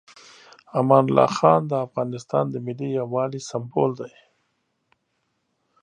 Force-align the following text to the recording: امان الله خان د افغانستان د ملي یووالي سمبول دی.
امان 0.79 1.05
الله 1.07 1.29
خان 1.37 1.61
د 1.67 1.73
افغانستان 1.87 2.43
د 2.49 2.55
ملي 2.65 2.87
یووالي 2.99 3.41
سمبول 3.49 3.91
دی. 4.01 4.13